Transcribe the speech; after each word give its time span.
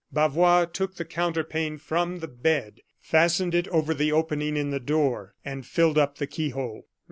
Bavois 0.11 0.65
took 0.65 0.95
the 0.95 1.05
counterpane 1.05 1.77
from 1.77 2.21
the 2.21 2.27
bed, 2.27 2.81
fastened 2.99 3.53
it 3.53 3.67
over 3.67 3.93
the 3.93 4.11
opening 4.11 4.57
in 4.57 4.71
the 4.71 4.79
door, 4.79 5.35
and 5.45 5.63
filled 5.63 5.99
up 5.99 6.17
the 6.17 6.25
key 6.25 6.49
hole. 6.49 6.87